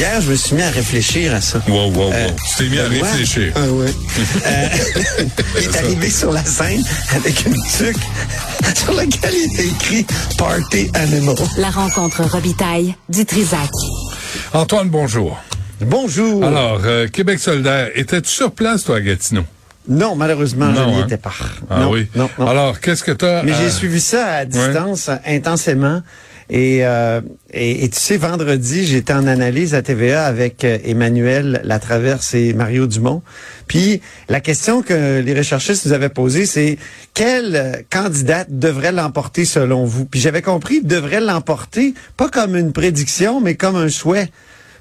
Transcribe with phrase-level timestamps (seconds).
[0.00, 1.60] Hier, je me suis mis à réfléchir à ça.
[1.68, 2.10] Wow, wow, wow.
[2.10, 3.52] Euh, tu t'es mis à réfléchir.
[3.54, 3.90] Ah ouais.
[4.46, 4.68] Euh,
[5.58, 6.82] il est arrivé sur la scène
[7.14, 8.00] avec une tuque
[8.76, 10.06] sur laquelle il était écrit
[10.38, 11.34] Party Animal.
[11.58, 13.68] La rencontre Robitaille du Trisac.
[14.54, 15.38] Antoine, bonjour.
[15.82, 16.44] Bonjour.
[16.44, 19.44] Alors, euh, Québec solidaire, étais-tu sur place, toi, à Gatineau?
[19.88, 21.04] Non, malheureusement, je n'y hein?
[21.06, 21.32] étais pas.
[21.68, 22.06] Ah non, oui.
[22.14, 22.46] Non, non.
[22.46, 23.42] Alors, qu'est-ce que t'as...
[23.42, 26.02] Mais euh, j'ai suivi ça à distance euh, intensément.
[26.50, 27.20] Et, euh,
[27.52, 32.52] et, et tu sais, vendredi, j'étais en analyse à TVA avec euh, Emmanuel Latraverse et
[32.54, 33.22] Mario Dumont.
[33.68, 36.76] Puis la question que les recherchistes nous avaient posée, c'est
[37.14, 40.06] quelle euh, candidate devrait l'emporter selon vous?
[40.06, 44.28] Puis j'avais compris, devrait l'emporter, pas comme une prédiction, mais comme un souhait.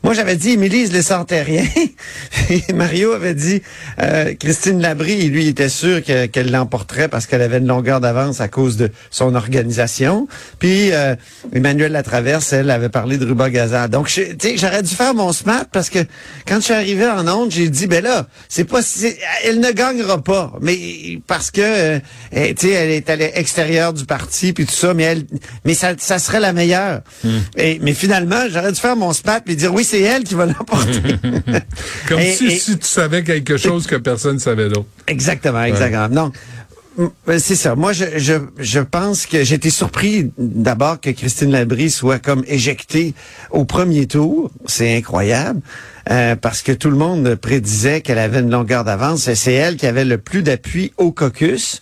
[0.03, 1.65] Moi, j'avais dit Émilie Lessard-Terrien.
[2.49, 3.61] Et Mario avait dit
[4.01, 5.27] euh, Christine Labrie.
[5.29, 8.77] Lui, il était sûr que- qu'elle l'emporterait parce qu'elle avait une longueur d'avance à cause
[8.77, 10.27] de son organisation.
[10.59, 11.15] Puis euh,
[11.53, 13.87] Emmanuel Latraverse, elle avait parlé de Ruba Gaza.
[13.87, 15.99] Donc, tu sais, j'aurais dû faire mon smart parce que
[16.47, 19.71] quand je suis arrivé en onde, j'ai dit ben là, c'est pas, c'est- elle ne
[19.71, 20.77] gagnera pas, mais
[21.27, 21.99] parce que euh,
[22.31, 25.23] tu sais, elle est à l'extérieur du parti puis tout ça, mais elle,
[25.65, 27.01] mais ça, ça serait la meilleure.
[27.57, 30.45] Et, mais finalement, j'aurais dû faire mon smart et dire oui, c'est elle qui va
[30.45, 31.01] l'emporter.
[32.07, 34.87] Comme Et- si, et- si tu savais quelque chose que personne ne savait d'autre.
[35.07, 36.09] Exactement, exactement.
[36.09, 36.35] Donc,
[36.97, 37.75] m- euh, c'est ça.
[37.75, 43.13] Moi, je, je, je pense que été surpris d'abord que Christine Labrie soit comme éjectée
[43.51, 44.51] au premier tour.
[44.65, 45.61] C'est incroyable.
[46.11, 49.31] euh, parce que tout le monde prédisait qu'elle avait une longueur d'avance.
[49.33, 51.81] C'est elle qui avait le plus d'appui au caucus.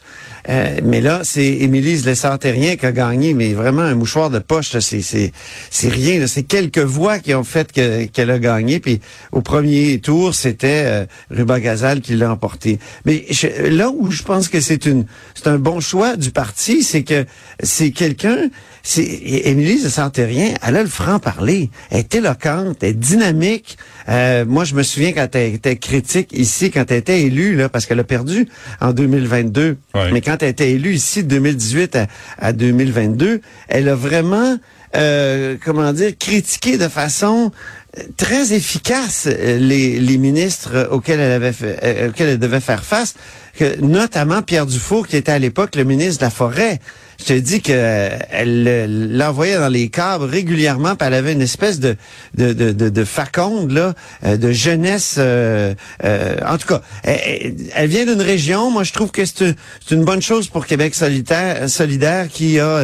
[0.50, 4.74] Euh, mais là, c'est Émilie Lessard-Terrien qui a gagné, mais vraiment un mouchoir de poche,
[4.74, 5.32] là, c'est c'est
[5.70, 6.20] c'est rien.
[6.20, 6.28] là.
[6.28, 8.80] C'est quelques voix qui ont fait que- qu'elle a gagné.
[8.80, 12.80] Puis au premier tour, c'était euh, Ruba Gazal qui l'a emporté.
[13.06, 16.84] Mais je- là où je pense que c'est une c'est un bon choix du parti,
[16.84, 17.26] c'est que
[17.62, 18.50] c'est quelqu'un.
[18.84, 21.70] C'est Émilie Lessard-Terrien, elle a le franc parler.
[21.92, 23.78] Elle est éloquente, elle est dynamique.
[24.08, 27.68] Euh, moi, je me souviens quand elle était critique ici, quand elle était élue, là,
[27.68, 28.48] parce qu'elle a perdu
[28.80, 29.76] en 2022.
[29.94, 30.12] Ouais.
[30.14, 34.58] Mais quand elle était élue ici de 2018 à, à 2022, elle a vraiment,
[34.96, 37.52] euh, comment dire, critiqué de façon
[38.16, 43.16] très efficace euh, les, les ministres auxquels elle avait euh, auxquels elle devait faire face,
[43.58, 46.80] que, notamment Pierre Dufour, qui était à l'époque le ministre de la Forêt.
[47.20, 51.80] Je te dis que euh, l'envoyait dans les câbles régulièrement, puis elle avait une espèce
[51.80, 51.96] de
[52.36, 55.16] de de, de, de faconde là, de jeunesse.
[55.18, 58.70] euh, euh, en tout cas, elle, vient d'une région.
[58.70, 59.56] Moi, je trouve que c'est
[59.92, 62.82] une, bonne chose pour Québec solidaire, solidaire qui a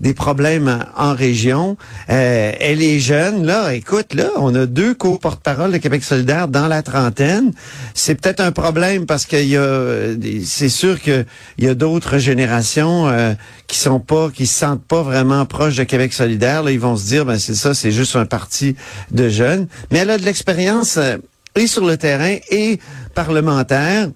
[0.00, 1.76] des problèmes en, région.
[2.08, 3.72] Elle est jeune là.
[3.72, 4.30] Écoute, là,
[4.64, 7.52] deux co-porte-parole de Québec solidaire dans la trentaine.
[7.94, 11.24] C'est peut-être un problème parce qu'il y a, c'est sûr que
[11.58, 13.34] il y a d'autres générations euh,
[13.66, 16.68] qui sont pas, qui se sentent pas vraiment proches de Québec solidaire.
[16.70, 18.76] Ils vont se dire, ben c'est ça, c'est juste un parti
[19.10, 19.66] de jeunes.
[19.90, 21.16] Mais elle a de l'expérience euh,
[21.56, 22.78] et sur le terrain et
[23.14, 24.08] parlementaire.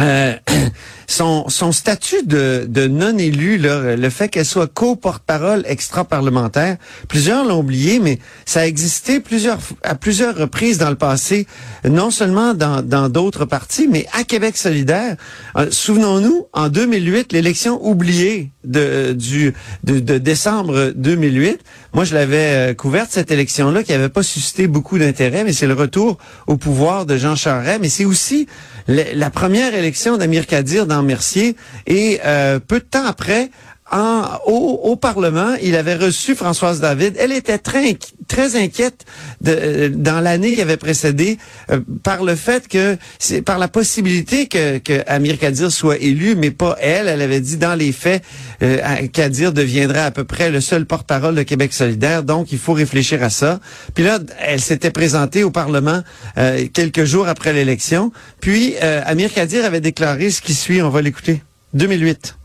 [0.00, 0.34] Euh,
[1.10, 6.76] son, son statut de, de non-élu, le fait qu'elle soit co-porte-parole extra-parlementaire,
[7.08, 11.46] plusieurs l'ont oublié, mais ça a existé plusieurs, à plusieurs reprises dans le passé,
[11.88, 15.16] non seulement dans d'autres partis, mais à Québec solidaire.
[15.56, 19.52] Euh, Souvenons-nous, en 2008, l'élection oubliée de, du,
[19.84, 21.58] de, de décembre 2008,
[21.92, 25.66] moi je l'avais euh, couverte, cette élection-là, qui n'avait pas suscité beaucoup d'intérêt, mais c'est
[25.66, 28.46] le retour au pouvoir de Jean Charest, mais c'est aussi
[28.86, 31.56] le- la première élection d'Amir Kadir dans Mercier,
[31.86, 33.50] et euh, peu de temps après,
[33.90, 37.16] en, au, au Parlement, il avait reçu Françoise David.
[37.18, 37.96] Elle était très,
[38.28, 39.04] très inquiète
[39.40, 41.38] de, euh, dans l'année qui avait précédé
[41.70, 46.34] euh, par le fait que c'est par la possibilité que, que Amir Kadir soit élu,
[46.36, 47.08] mais pas elle.
[47.08, 48.22] Elle avait dit dans les faits,
[48.62, 48.78] euh,
[49.12, 52.22] Kadir deviendrait à peu près le seul porte-parole de Québec solidaire.
[52.22, 53.60] Donc il faut réfléchir à ça.
[53.94, 56.02] Puis là, elle s'était présentée au Parlement
[56.38, 58.12] euh, quelques jours après l'élection.
[58.40, 60.82] Puis euh, Amir Kadir avait déclaré ce qui suit.
[60.82, 61.42] On va l'écouter.
[61.74, 62.39] 2008.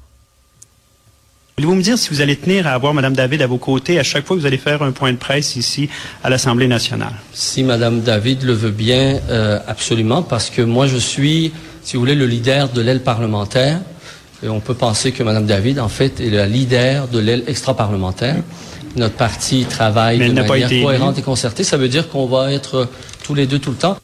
[1.58, 4.04] Voulez-vous me dire si vous allez tenir à avoir Mme David à vos côtés à
[4.04, 5.88] chaque fois que vous allez faire un point de presse ici
[6.22, 7.14] à l'Assemblée nationale?
[7.32, 12.02] Si Madame David le veut bien, euh, absolument, parce que moi je suis, si vous
[12.02, 13.80] voulez, le leader de l'aile parlementaire.
[14.44, 18.36] Et on peut penser que Madame David, en fait, est la leader de l'aile extra-parlementaire.
[18.98, 21.22] Notre parti travaille Mais de manière cohérente élue.
[21.22, 21.63] et concertée.
[21.63, 22.90] Ça veut dire qu'on va être
[23.24, 23.98] tous les deux tout le temps.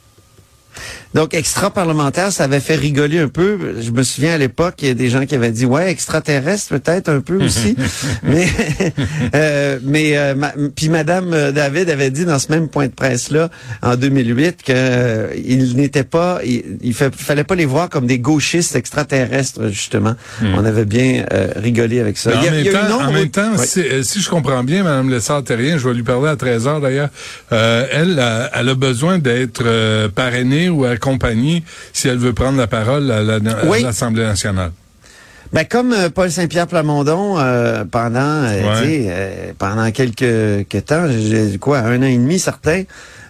[1.14, 3.58] Donc, extra-parlementaire, ça avait fait rigoler un peu.
[3.82, 6.70] Je me souviens à l'époque, il y a des gens qui avaient dit, ouais, extraterrestre
[6.80, 7.76] peut-être un peu aussi.
[8.24, 8.48] mais,
[9.36, 13.50] euh, mais euh, ma- puis Madame David avait dit dans ce même point de presse-là,
[13.82, 18.06] en 2008, que euh, il n'était pas, il, il fa- fallait pas les voir comme
[18.08, 20.16] des gauchistes extraterrestres, justement.
[20.42, 22.32] On avait bien euh, rigolé avec ça.
[22.32, 24.22] Mais Il y a- il y a temps, autre- en même temps, si, euh, si
[24.22, 27.10] je comprends bien, Mme Lessard-Terrien, je vais lui parler à 13 heures d'ailleurs,
[27.52, 31.64] euh, elle, euh, elle a besoin d'être euh, parrainée ou accompagnée
[31.94, 33.82] si elle veut prendre la parole à la- à Oui.
[33.82, 34.72] l'Assemblée nationale.
[35.54, 39.54] Ben comme euh, Paul Saint-Pierre Plamondon euh, pendant euh, Ouais.
[39.58, 41.08] pendant quelques, quelques temps,
[41.60, 42.84] quoi un an et demi certain,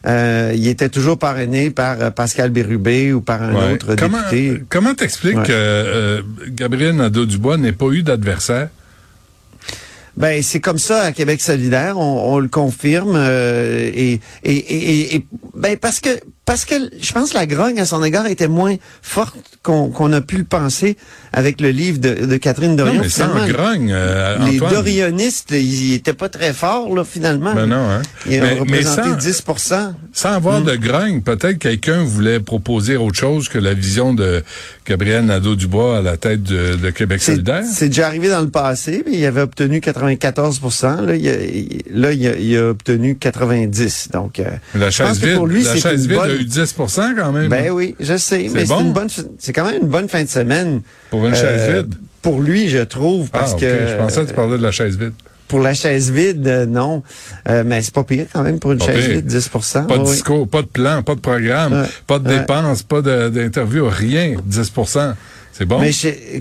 [0.06, 3.74] il était toujours parrainé par Pascal Bérubé ou par un Ouais.
[3.74, 4.64] autre comment député.
[4.70, 5.46] comment t'expliques Ouais.
[5.48, 8.68] que Gabriel Nadeau-Dubois n'ait pas eu d'adversaire?
[10.18, 15.16] Ben c'est comme ça à Québec solidaire, on, on le confirme euh, et, et, et,
[15.16, 15.26] et-
[15.56, 16.10] ben parce que
[16.46, 20.12] parce que je pense que la grogne à son égard était moins forte qu'on qu'on
[20.12, 20.98] a pu le penser
[21.34, 23.02] avec le livre de, de Catherine Non, Dorion.
[23.02, 24.74] mais sans grogne, euh, les Antoine.
[24.74, 27.54] dorionistes, ils étaient pas très forts là finalement.
[27.54, 28.02] Ben non, hein.
[28.30, 29.44] Ils ont Mais- mais représenté sans- 10
[30.14, 30.66] Sans avoir Hmm.
[30.66, 34.44] de grogne, peut-être quelqu'un voulait proposer autre chose que la vision de
[34.86, 37.64] Gabriel Nadeau-Dubois à la tête de, de Québec solidaire.
[37.72, 40.62] c'est déjà arrivé dans le passé, mais il avait obtenu 94
[41.06, 41.34] Là, il a,
[41.94, 44.46] là, il a, il a obtenu 90 Donc, euh,
[44.76, 47.50] La chaise vide, pour lui, la c'est chaise vide bonne- a eu 10% quand même.
[47.50, 48.82] ben oui, je sais, mais c'est bon?
[48.82, 49.08] une bonne,
[49.40, 50.82] c'est quand même une bonne fin de semaine.
[51.10, 51.96] Pour une chaise Euh, vide?
[52.22, 54.98] Pour lui, je trouve, parce ah, que Je pensais que tu parlais de la chaise
[54.98, 55.14] vide.
[55.48, 57.04] pour la chaise vide, euh, non.
[57.50, 59.16] Euh, mais c'est pas pire quand même pour une Pas chaise pire.
[59.18, 60.10] vide, 10% Pas de Oui.
[60.12, 61.88] discours, pas de plan, pas de programme, Ouais.
[62.08, 62.40] pas de Ouais.
[62.40, 64.36] dépenses, pas d'interview, rien.
[64.46, 64.72] 10
[65.62, 65.80] C'est bon?
[65.80, 65.92] Mais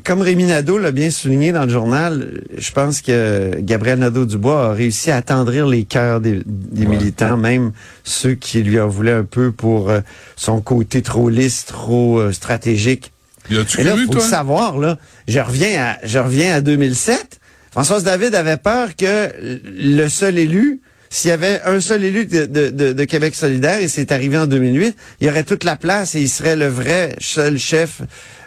[0.00, 4.72] comme Rémi Nadeau l'a bien souligné dans le journal, je pense que Gabriel Nadeau-Dubois a
[4.72, 6.96] réussi à attendrir les cœurs des, des Ouais.
[6.96, 7.72] militants, même
[8.02, 10.00] ceux qui lui en voulaient un peu pour euh,
[10.36, 13.12] son côté trop lisse, trop euh, stratégique.
[13.50, 14.22] Y a-tu Et là, cru, faut toi?
[14.22, 14.96] le savoir, là,
[15.28, 17.40] je reviens à, je reviens à 2007.
[17.72, 19.28] Françoise David avait peur que
[19.76, 20.80] le seul élu,
[21.10, 24.38] s'il y avait un seul élu de, de- de- de Québec solidaire, et c'est arrivé
[24.38, 28.00] en 2008, il y aurait toute la place et il serait le vrai seul chef.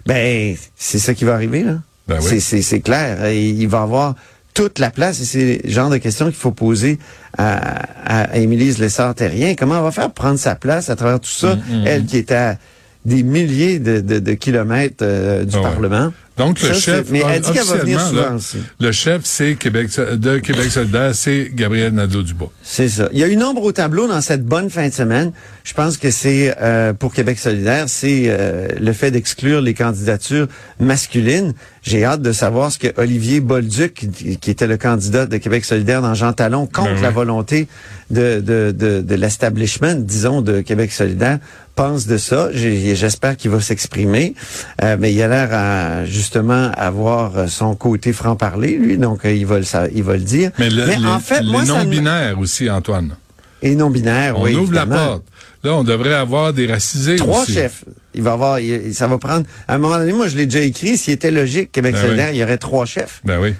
[0.05, 1.77] Ben, c'est ça qui va arriver, là.
[2.07, 2.27] Ben oui.
[2.27, 3.29] C'est- c'est, c'est clair.
[3.31, 4.15] Il va avoir
[4.53, 7.00] toute la place et c'est le genre de questions qu'il faut poser
[7.38, 9.55] à, à Émilise Lessard-Terrien.
[9.55, 11.55] Comment elle va faire prendre sa place à travers tout ça?
[11.55, 12.57] Mm, Elle qui est à
[13.05, 15.63] des milliers de, de- de kilomètres euh, du Ah ouais.
[15.63, 16.13] Parlement.
[16.35, 18.57] Donc, le Ça, chef, mais elle dit qu'elle va venir officiellement, souvent là, aussi.
[18.79, 22.51] le chef, c'est Québec, de Québec solidaire, c'est Gabriel Nadeau-Dubois.
[22.63, 23.07] C'est ça.
[23.13, 25.31] Il y a une ombre au tableau dans cette bonne fin de semaine.
[25.63, 30.47] Je pense que c'est euh, pour Québec solidaire, c'est euh, le fait d'exclure les candidatures
[30.79, 31.53] masculines.
[31.83, 35.65] J'ai hâte de savoir ce que Olivier Bolduc, qui qui était le candidat de Québec
[35.65, 37.67] solidaire dans Jean Talon, contre Ben la volonté
[38.09, 41.38] de, de, de, de l'establishment, disons, de Québec solidaire,
[41.75, 42.49] pense de ça.
[42.53, 44.35] J'espère qu'il va s'exprimer.
[44.83, 49.45] Euh, mais il a l'air à justement avoir son côté franc-parler, lui, donc euh, il
[49.45, 50.51] va le, sa- il va le dire.
[50.59, 53.15] Mais, le- les, en fait, les moi, ça non-binaires aussi, Antoine.
[53.61, 54.55] et non-binaire, On oui.
[54.55, 55.23] ouvre la porte.
[55.63, 57.53] Là, on devrait avoir des racisés Trois aussi.
[57.53, 57.85] chefs.
[58.13, 59.45] Il va avoir, il- ça va prendre.
[59.67, 60.97] À un moment donné, moi, je l'ai déjà écrit.
[60.97, 62.35] S'il était logique, Québec Ben solidaire, oui.
[62.35, 63.21] il y aurait trois chefs.
[63.23, 63.53] Ben oui.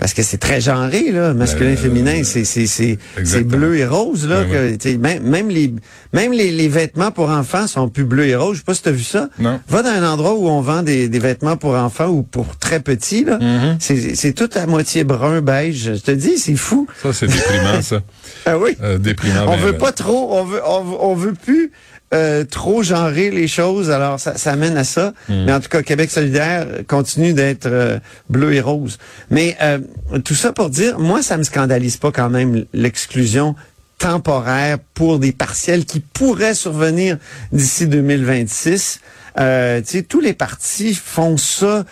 [0.00, 3.76] Parce que c'est très genré, là, masculin, Ben, féminin, euh, c'est c'est c'est c'est bleu
[3.76, 4.44] et rose, là.
[4.44, 5.74] Ben que, même même les
[6.14, 8.54] même les, les vêtements pour enfants sont plus bleus et roses.
[8.54, 9.28] Je sais pas si t'as vu ça.
[9.38, 9.60] Non.
[9.68, 12.80] Va dans un endroit où on vend des, des vêtements pour enfants ou pour très
[12.80, 13.38] petits, là.
[13.38, 13.76] Mm-hmm.
[13.78, 15.92] C'est c'est tout à moitié brun beige.
[15.96, 16.86] Je te dis, c'est fou.
[17.02, 18.00] Ça, c'est déprimant, ça.
[18.46, 18.76] Ah oui.
[18.82, 19.44] Euh, déprimant.
[19.48, 19.78] On ben, veut ben.
[19.78, 21.72] pas trop, on veut, on, veut- on veut plus
[22.12, 23.90] euh, trop genrer les choses.
[23.90, 25.12] Alors ça, ça amène à ça.
[25.28, 25.44] Hmm.
[25.44, 27.98] Mais en tout cas, Québec solidaire continue d'être euh,
[28.28, 28.98] bleu et rose.
[29.30, 29.78] Mais euh,
[30.24, 33.54] tout ça pour dire, moi, ça me scandalise pas quand même l'exclusion
[33.98, 37.18] temporaire pour des partiels qui pourraient survenir
[37.52, 39.00] d'ici 2026.
[39.38, 41.84] Euh, tu sais, tous les partis font ça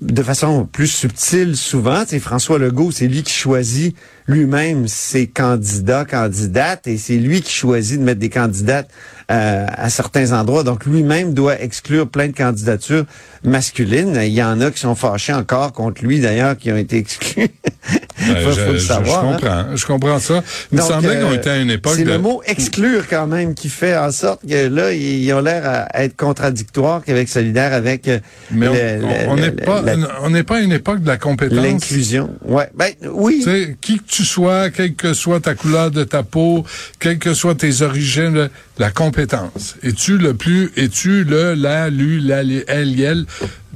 [0.00, 2.04] de façon plus subtile souvent.
[2.06, 7.52] Sais, François Legault, c'est lui qui choisit lui-même ses candidats, candidates, et c'est lui qui
[7.52, 8.90] choisit de mettre des candidates
[9.30, 10.62] euh, à certains endroits.
[10.62, 13.06] Donc lui-même doit exclure plein de candidatures
[13.42, 14.18] masculines.
[14.22, 17.48] Il y en a qui sont fâchés encore contre lui, d'ailleurs, qui ont été exclus.
[18.26, 19.22] Ben, faut, je, faut le je- savoir.
[19.22, 19.32] je hein.
[19.38, 19.76] comprends.
[19.76, 20.42] Je comprends ça.
[20.72, 22.10] Il me Donc, semblait euh, qu'on était à une époque C'est de...
[22.10, 26.02] le mot exclure quand même qui fait en sorte que là, ils ont l'air à
[26.02, 28.18] être contradictoires qu'avec solidaire avec euh,
[28.50, 31.58] Mais on- le- n'est pas, la- on n'est pas à une époque de la compétence.
[31.58, 32.30] l'inclusion.
[32.44, 33.42] Ouais, ben oui.
[33.44, 36.64] Tu sais, qui que tu sois, quelle que soit ta couleur de ta peau,
[36.98, 38.48] quelles que soient tes origines,
[38.78, 39.76] la compétence.
[39.82, 43.24] Es-tu le plus, es-tu le, la, lu, la, li- elle, elle,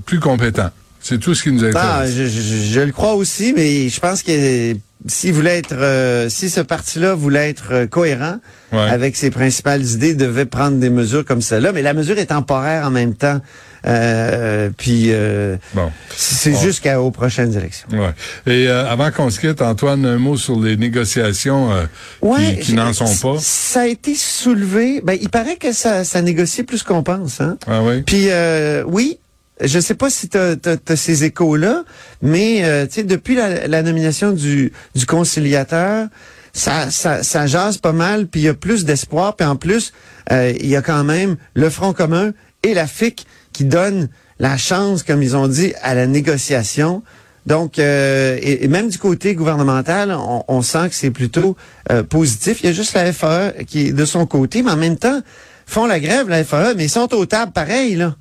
[0.06, 0.70] plus compétent?
[1.02, 1.82] C'est tout ce qui nous intéresse.
[1.85, 4.75] Ah, je, je- je le crois aussi, mais je pense que
[5.09, 8.37] s'il voulait être, euh, si ce parti-là voulait être euh, cohérent
[8.73, 8.78] Ouais.
[8.78, 11.73] avec ses principales idées, devait prendre des mesures comme celle-là.
[11.73, 13.40] Mais la mesure est temporaire en même temps.
[13.85, 15.90] Euh, puis euh, Bon.
[16.16, 16.61] c'est Bon.
[16.61, 17.88] jusqu'aux prochaines élections.
[17.92, 18.14] Ouais.
[18.47, 21.85] Et euh, avant qu'on se quitte, Antoine, un mot sur les négociations euh,
[22.23, 23.04] Ouais, qui, qui n'en sont
[23.35, 23.38] pas.
[23.40, 25.00] Ça a été soulevé.
[25.04, 27.40] Ben, il paraît que ça, ça négocie plus qu'on pense.
[27.40, 27.59] Hein?
[27.66, 28.02] Ah oui?
[28.02, 29.18] Puis euh, oui,
[29.62, 31.85] je sais pas si tu as, ces échos-là,
[32.21, 36.09] mais euh, depuis la, la nomination du, du conciliateur,
[36.52, 39.92] ça, ça, ça jase pas mal, puis il y a plus d'espoir, puis en plus,
[40.31, 44.57] euh, il y a quand même le Front commun et la FIC qui donnent la
[44.57, 47.02] chance, comme ils ont dit, à la négociation.
[47.47, 51.57] Donc, euh, et, et même du côté gouvernemental, on, on sent que c'est plutôt
[51.90, 52.61] euh, positif.
[52.62, 55.21] Il y a juste la FAE qui est de son côté, mais en même temps,
[55.66, 58.14] font la grève, la FAE, mais ils sont aux tables pareil, là.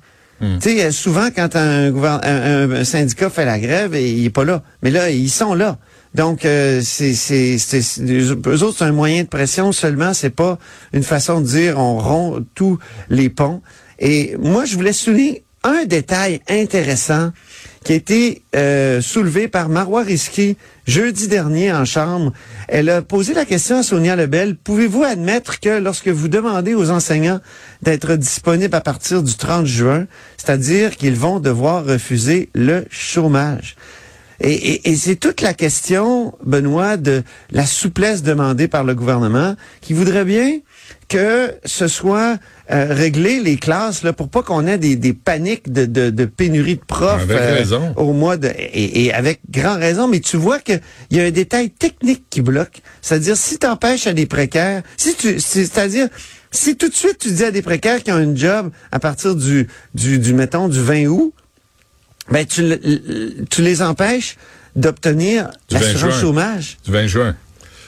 [0.60, 4.62] Tu sais, souvent, quand un, un, un- syndicat fait la grève, il est pas là.
[4.82, 5.78] Mais là, ils sont là.
[6.14, 7.56] Donc, euh, c'est, c'est-
[8.00, 10.14] eux autres, c'est un moyen de pression seulement.
[10.14, 10.58] C'est pas
[10.92, 13.62] une façon de dire on rompt tous les ponts.
[13.98, 17.30] Et moi, je voulais souligner un détail intéressant
[17.84, 22.32] qui a été euh, soulevé par Marois Risky jeudi dernier en Chambre.
[22.68, 24.56] Elle a posé la question à Sonia Lebel.
[24.56, 27.40] Pouvez-vous admettre que lorsque vous demandez aux enseignants
[27.82, 33.76] d'être disponibles à partir du 30 juin, c'est-à-dire qu'ils vont devoir refuser le chômage?
[34.40, 37.22] Et, et- et c'est toute la question, Benoît, de
[37.52, 40.58] la souplesse demandée par le gouvernement, qui voudrait bien
[41.12, 42.38] que ce soit
[42.70, 46.24] euh, réglé les classes là pour pas qu'on ait des, des paniques de, de, de
[46.24, 47.92] pénurie de profs euh, Avec raison.
[47.96, 50.08] au mois de et, et avec grand raison.
[50.08, 50.72] Mais tu vois que
[51.10, 54.82] il y a un détail technique qui bloque, c'est-à-dire si tu empêches à des précaires,
[54.96, 56.08] si tu c'est- c'est-à-dire
[56.50, 59.34] si tout de suite tu dis à des précaires qui ont un job à partir
[59.34, 61.32] du du, du mettons du 20 août,
[62.30, 64.36] ben tu, le- tu les empêches
[64.76, 66.78] d'obtenir Du 20 l'assurance chômage.
[66.84, 67.36] Du 20 juin.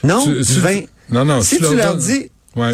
[0.03, 0.81] Non, Tu- du si tu- 20.
[1.11, 2.73] non, non, si tu leur dis, Ouais.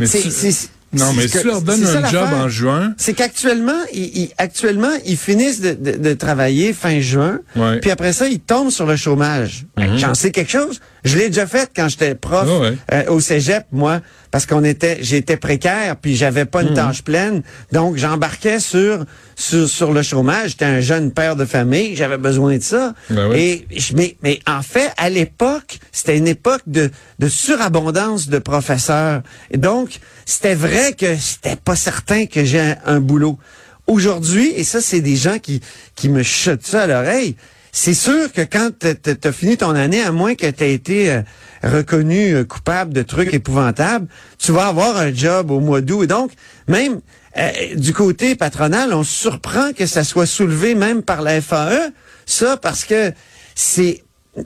[0.00, 4.04] Mais c'est- Non, mais si tu leur donnes un job en juin, c'est qu'actuellement, ils,
[4.20, 7.74] ils- actuellement, ils finissent de, de- de travailler fin juin, Ouais.
[7.74, 7.80] Mhm.
[7.80, 9.66] puis après ça, ils tombent sur le chômage.
[9.76, 10.80] Ben, J'en sais quelque chose.
[11.04, 12.76] Je l'ai déjà fait quand j'étais prof ouais.
[12.92, 14.00] euh, au cégep, moi,
[14.30, 16.68] parce qu'on était, j'étais précaire, puis j'avais pas Mhm.
[16.68, 19.04] une tâche pleine, donc j'embarquais sur,
[19.36, 20.50] sur sur le chômage.
[20.50, 22.94] J'étais un jeune père de famille, j'avais besoin de ça.
[23.10, 23.64] Ben oui.
[23.70, 28.38] Et je- mais, mais en fait, à l'époque, c'était une époque de, de surabondance de
[28.38, 29.22] professeurs.
[29.50, 33.38] Et donc, c'était vrai que c'était pas certain que j'ai un, un boulot.
[33.86, 35.60] Aujourd'hui, et ça, c'est des gens qui,
[35.94, 37.36] qui me chutent ça à l'oreille,
[37.80, 41.12] c'est sûr que quand tu as fini ton année, à moins que tu aies été
[41.12, 41.22] euh,
[41.62, 46.02] reconnu euh, coupable de trucs épouvantables, tu vas avoir un job au mois d'août.
[46.02, 46.32] Et donc,
[46.66, 47.00] même
[47.36, 51.92] euh, du côté patronal, on se surprend que ça soit soulevé même par la FAE,
[52.26, 53.12] ça parce que
[53.54, 54.02] c'est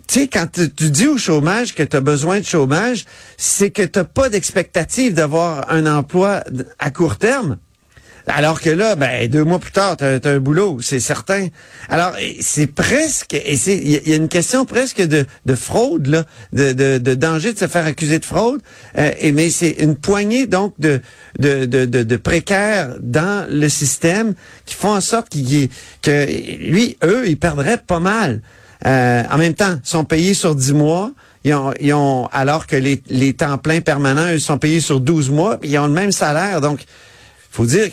[0.09, 3.07] tu sais, quand tu, dis au chômage que tu as besoin de chômage,
[3.39, 6.45] c'est que tu pas d'expectative d'avoir un emploi
[6.79, 7.57] à court terme.
[8.27, 11.49] Alors que là, ben, deux mois plus tard, tu as, un boulot, c'est certain.
[11.89, 17.53] Alors, c'est presque, il y, a- une question presque de, de fraude, là, de, danger
[17.53, 18.61] de se faire accuser de fraude.
[18.99, 21.01] Euh, et mais c'est une poignée donc de,
[22.17, 24.35] précaires dans le système
[24.67, 25.69] qui font en sorte qu'il,
[26.01, 26.27] que
[26.59, 28.41] lui, eux, ils perdraient pas mal.
[28.87, 31.13] Euh, en même temps, ils sont payés sur 10 mois.
[31.45, 35.59] Ils ont, alors que les, temps pleins permanents, eux, sont payés sur 12 mois.
[35.63, 36.61] Ils ont le même salaire.
[36.61, 36.85] Donc,
[37.53, 37.91] faut dire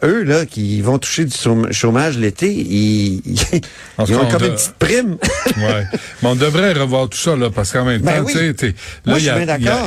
[0.00, 3.60] qu'eux, là, qui vont toucher du chôm- chômage l'été, ils, ils,
[3.98, 5.16] ont cas, on comme une petite prime.
[5.56, 5.84] ouais.
[6.22, 8.32] Mais on devrait revoir tout ça, là, parce qu'en même Ben temps, oui.
[8.56, 9.18] tu sais, là,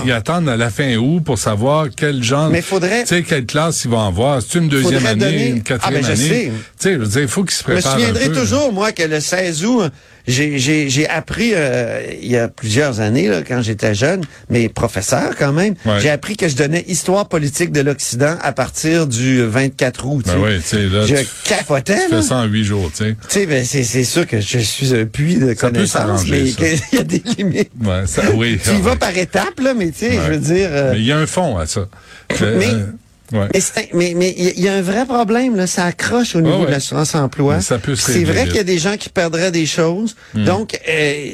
[0.05, 3.45] ils attendent à la fin août pour savoir quel genre, Mais faudrait- tu sais, quelle
[3.45, 4.41] classe ils vont avoir.
[4.41, 6.29] C'est une deuxième Faudrait année, donner- une quatrième Ah, ben, je année.
[6.29, 6.45] sais.
[6.45, 8.91] Tu sais, je veux dire, il faut qu'ils se Je me préparent souviendrai toujours, moi,
[8.91, 9.91] que le 16 août,
[10.27, 15.51] j'ai, appris, euh, il y a plusieurs années, là, quand j'étais jeune, mais professeur quand
[15.51, 15.99] même, Ouais.
[15.99, 20.59] j'ai appris que je donnais histoire politique de l'Occident à partir du 24 Ben oui,
[20.89, 23.45] là, je tu- capotais, Tu fais ça en huit jours, tu sais.
[23.45, 26.97] Ben, c'est, c'est sûr que je suis un puits de Ça connaissances, mais qu'il y
[26.97, 27.71] a des limites.
[27.83, 28.59] Ouais, ça, oui.
[28.63, 30.69] Tu y vas par étapes, là, mais tu sais, je veux dire...
[30.71, 31.87] euh, Mais il y a un fond à ça.
[32.29, 32.85] Mais- Euh,
[33.33, 33.47] ouais.
[33.53, 36.59] Mais mais mais il y a- il un vrai problème là, ça accroche au niveau
[36.59, 36.65] ouais.
[36.65, 37.55] de l'assurance emploi.
[37.55, 40.15] Mais ça peut se C'est vrai qu'il y a des gens qui perdraient des choses.
[40.35, 41.29] Donc euh,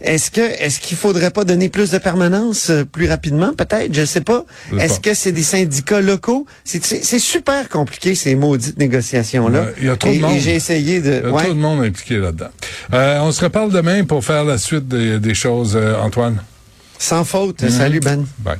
[0.00, 4.04] est-ce que est-ce qu'il faudrait pas donner plus de permanence euh, plus rapidement peut-être, je
[4.04, 4.44] sais pas.
[4.78, 6.46] Est-ce que c'est des syndicats locaux?
[6.64, 9.66] C'est c'est c'est super compliqué ces maudites négociations là.
[9.78, 10.36] Il y a trop de et, monde.
[10.36, 11.54] et j'ai essayé de Il y a ouais.
[11.54, 12.50] monde impliqué là-dedans.
[12.94, 16.42] Euh, on se reparle demain pour faire la suite des, des choses, euh, Antoine.
[16.98, 17.68] sans faute.
[17.68, 18.24] Salut Ben.
[18.38, 18.58] Bye.